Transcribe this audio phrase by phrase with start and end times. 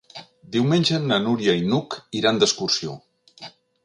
[0.53, 2.95] Diumenge na Núria i n'Hug iran d'excursió.